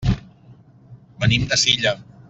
[1.25, 1.99] Venim de Silla.